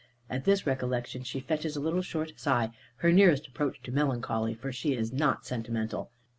At 0.31 0.45
this 0.45 0.65
recollection, 0.65 1.21
she 1.21 1.39
fetches 1.39 1.75
a 1.75 1.79
little 1.79 2.01
short 2.01 2.33
sigh, 2.39 2.71
her 3.05 3.11
nearest 3.13 3.45
approach 3.47 3.83
to 3.83 3.91
melancholy, 3.91 4.55
for 4.55 4.71
she 4.71 4.95
is 4.95 5.13
not 5.13 5.45
sentimental. 5.45 6.09